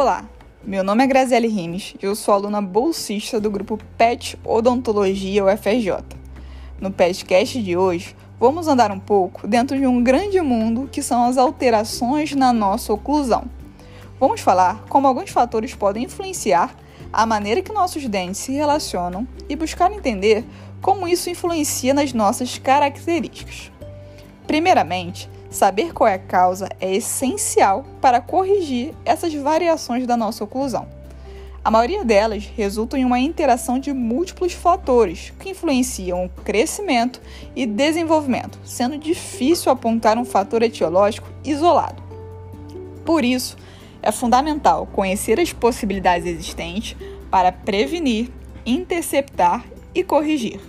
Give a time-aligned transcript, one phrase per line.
[0.00, 0.24] Olá,
[0.62, 6.04] meu nome é Graziele Rimes e eu sou aluna bolsista do grupo PET Odontologia UFRJ.
[6.80, 11.24] No podcast de hoje, vamos andar um pouco dentro de um grande mundo que são
[11.24, 13.46] as alterações na nossa oclusão.
[14.20, 16.76] Vamos falar como alguns fatores podem influenciar
[17.12, 20.44] a maneira que nossos dentes se relacionam e buscar entender
[20.80, 23.72] como isso influencia nas nossas características.
[24.46, 30.86] Primeiramente, saber qual é a causa é essencial para corrigir essas variações da nossa oclusão.
[31.64, 37.20] A maioria delas resultam em uma interação de múltiplos fatores que influenciam o crescimento
[37.54, 42.02] e desenvolvimento, sendo difícil apontar um fator etiológico isolado.
[43.04, 43.56] Por isso,
[44.00, 46.96] é fundamental conhecer as possibilidades existentes
[47.30, 48.30] para prevenir,
[48.64, 50.60] interceptar e corrigir.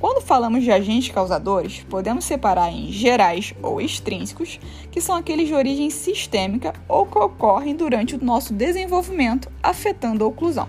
[0.00, 4.60] Quando falamos de agentes causadores, podemos separar em gerais ou extrínsecos,
[4.90, 10.28] que são aqueles de origem sistêmica ou que ocorrem durante o nosso desenvolvimento, afetando a
[10.28, 10.68] oclusão.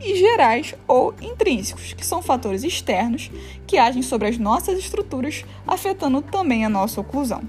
[0.00, 3.30] E gerais ou intrínsecos, que são fatores externos
[3.64, 7.42] que agem sobre as nossas estruturas, afetando também a nossa oclusão.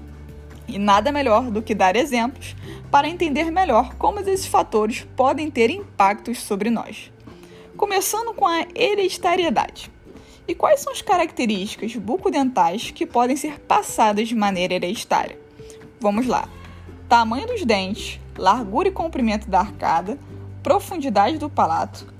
[0.68, 2.54] E nada melhor do que dar exemplos
[2.88, 7.12] para entender melhor como esses fatores podem ter impactos sobre nós.
[7.76, 9.93] Começando com a hereditariedade.
[10.46, 15.38] E quais são as características bucodentais que podem ser passadas de maneira hereditária?
[15.98, 16.48] Vamos lá.
[17.08, 20.18] Tamanho dos dentes, largura e comprimento da arcada,
[20.62, 22.12] profundidade do palato,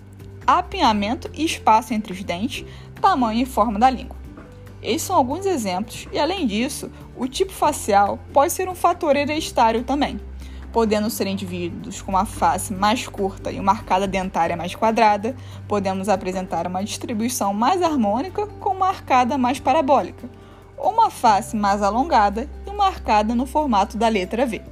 [0.47, 2.64] apinhamento e espaço entre os dentes,
[3.00, 4.16] tamanho e forma da língua.
[4.83, 9.83] Esses são alguns exemplos, e além disso, o tipo facial pode ser um fator hereditário
[9.83, 10.19] também
[10.75, 15.36] podendo ser indivíduos com uma face mais curta e uma arcada dentária mais quadrada,
[15.69, 20.28] podemos apresentar uma distribuição mais harmônica com uma arcada mais parabólica,
[20.77, 24.62] ou uma face mais alongada e uma arcada no formato da letra V.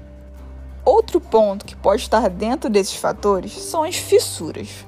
[0.84, 4.84] Outro ponto que pode estar dentro desses fatores são as fissuras.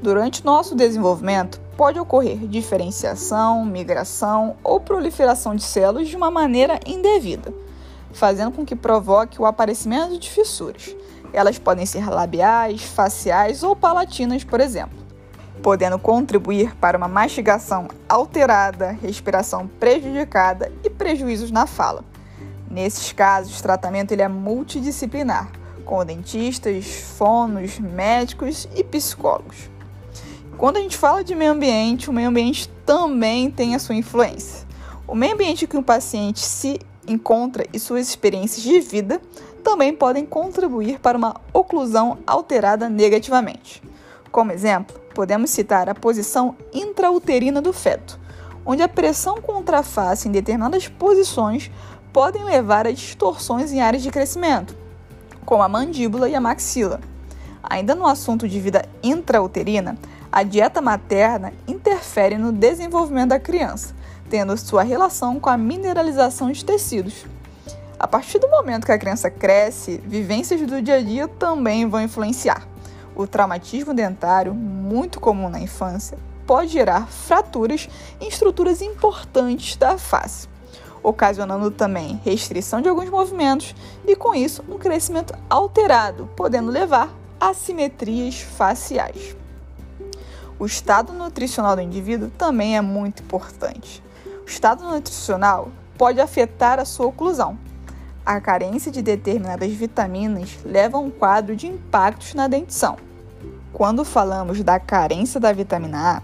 [0.00, 7.65] Durante nosso desenvolvimento, pode ocorrer diferenciação, migração ou proliferação de células de uma maneira indevida
[8.16, 10.96] fazendo com que provoque o aparecimento de fissuras.
[11.32, 14.98] Elas podem ser labiais, faciais ou palatinas, por exemplo,
[15.62, 22.02] podendo contribuir para uma mastigação alterada, respiração prejudicada e prejuízos na fala.
[22.70, 25.50] Nesses casos, o tratamento ele é multidisciplinar,
[25.84, 29.70] com dentistas, fonos, médicos e psicólogos.
[30.56, 34.66] Quando a gente fala de meio ambiente, o meio ambiente também tem a sua influência.
[35.06, 39.20] O meio ambiente que um paciente se encontra e suas experiências de vida
[39.62, 43.82] também podem contribuir para uma oclusão alterada negativamente.
[44.30, 48.18] Como exemplo, podemos citar a posição intrauterina do feto,
[48.64, 51.70] onde a pressão contra a face em determinadas posições
[52.12, 54.76] podem levar a distorções em áreas de crescimento,
[55.44, 57.00] como a mandíbula e a maxila.
[57.62, 59.98] Ainda no assunto de vida intrauterina,
[60.30, 63.94] a dieta materna interfere no desenvolvimento da criança,
[64.28, 67.24] tendo sua relação com a mineralização de tecidos.
[67.98, 72.02] A partir do momento que a criança cresce, vivências do dia a dia também vão
[72.02, 72.66] influenciar.
[73.14, 77.88] O traumatismo dentário, muito comum na infância, pode gerar fraturas
[78.20, 80.46] em estruturas importantes da face,
[81.02, 83.74] ocasionando também restrição de alguns movimentos
[84.06, 87.10] e, com isso, um crescimento alterado, podendo levar
[87.40, 89.34] a assimetrias faciais.
[90.58, 94.02] O estado nutricional do indivíduo também é muito importante.
[94.46, 97.58] O estado nutricional pode afetar a sua oclusão.
[98.24, 102.96] A carência de determinadas vitaminas leva a um quadro de impactos na dentição.
[103.72, 106.22] Quando falamos da carência da vitamina A,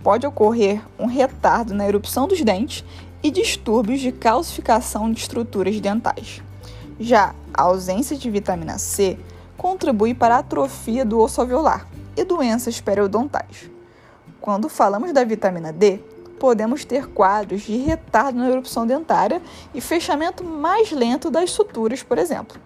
[0.00, 2.84] pode ocorrer um retardo na erupção dos dentes
[3.20, 6.40] e distúrbios de calcificação de estruturas dentais.
[7.00, 9.18] Já a ausência de vitamina C
[9.56, 11.84] contribui para a atrofia do osso alveolar
[12.16, 13.68] e doenças periodontais.
[14.40, 16.00] Quando falamos da vitamina D,
[16.36, 19.42] podemos ter quadros de retardo na erupção dentária
[19.74, 22.60] e fechamento mais lento das suturas, por exemplo.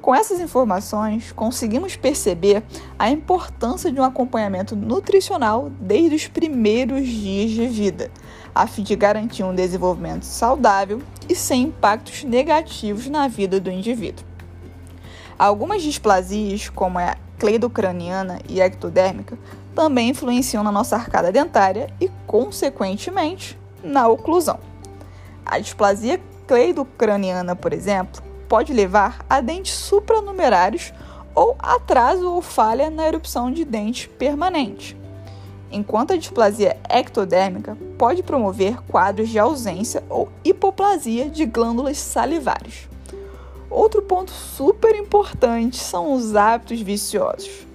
[0.00, 2.62] Com essas informações, conseguimos perceber
[2.98, 8.10] a importância de um acompanhamento nutricional desde os primeiros dias de vida,
[8.54, 14.24] a fim de garantir um desenvolvimento saudável e sem impactos negativos na vida do indivíduo.
[15.38, 19.38] Algumas displasias, como a cleidocraniana e ectodérmica,
[19.74, 24.60] também influenciam na nossa arcada dentária e, consequentemente, na oclusão.
[25.44, 30.92] A displasia cleidocraniana, por exemplo, pode levar a dentes supranumerários
[31.34, 34.96] ou atraso ou falha na erupção de dente permanente.
[35.72, 42.88] Enquanto a displasia ectodérmica pode promover quadros de ausência ou hipoplasia de glândulas salivares.
[43.68, 47.66] Outro ponto super importante são os hábitos viciosos.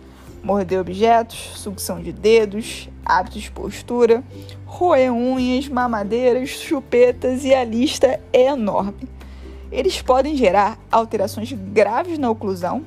[0.41, 4.23] Morder objetos, sucção de dedos, hábitos de postura,
[4.65, 9.07] roer unhas, mamadeiras, chupetas e a lista é enorme.
[9.71, 12.83] Eles podem gerar alterações graves na oclusão,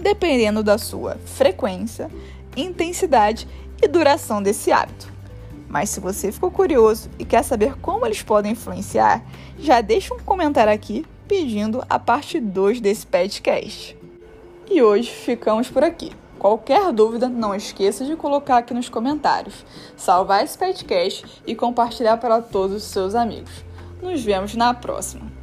[0.00, 2.10] dependendo da sua frequência,
[2.56, 3.48] intensidade
[3.82, 5.12] e duração desse hábito.
[5.68, 9.24] Mas se você ficou curioso e quer saber como eles podem influenciar,
[9.58, 13.96] já deixa um comentário aqui pedindo a parte 2 desse podcast.
[14.70, 16.12] E hoje ficamos por aqui.
[16.38, 19.64] Qualquer dúvida, não esqueça de colocar aqui nos comentários,
[19.96, 23.64] salvar esse podcast e compartilhar para todos os seus amigos.
[24.02, 25.36] Nos vemos na próxima!